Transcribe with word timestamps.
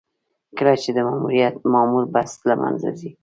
کله 0.57 0.73
چې 0.81 0.89
د 0.95 0.99
مامور 1.73 2.05
بست 2.13 2.39
له 2.49 2.55
منځه 2.61 2.89
ځي. 2.99 3.09